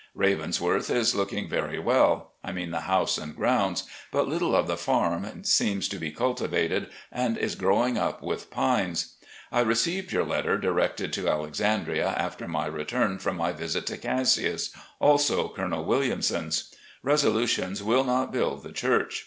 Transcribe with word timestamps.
Ravens 0.15 0.59
worth 0.59 0.89
is 0.89 1.13
looking 1.13 1.47
very 1.47 1.77
well— 1.77 2.31
I 2.43 2.51
mean 2.51 2.71
the 2.71 2.79
house 2.89 3.19
and 3.19 3.37
groimds, 3.37 3.83
but 4.11 4.27
little 4.27 4.55
of 4.55 4.65
the 4.65 4.75
farm 4.75 5.43
seems 5.43 5.87
to 5.89 5.99
be 5.99 6.09
cultivated, 6.09 6.87
and 7.11 7.37
is 7.37 7.53
grow 7.53 7.85
ing 7.85 7.99
up 7.99 8.23
with 8.23 8.49
pines. 8.49 9.13
I 9.51 9.59
received 9.59 10.09
yoiir 10.09 10.27
letter 10.27 10.57
directed 10.57 11.13
to 11.13 11.29
Alexandria 11.29 12.15
after 12.17 12.47
my 12.47 12.65
return 12.65 13.19
from 13.19 13.37
my 13.37 13.51
visit 13.51 13.85
to 13.85 13.97
Cassius, 13.99 14.71
also 14.99 15.49
Colonel 15.49 15.85
Williamson's. 15.85 16.73
Resolutions 17.03 17.83
will 17.83 18.03
not 18.03 18.33
build 18.33 18.63
the 18.63 18.71
church. 18.71 19.19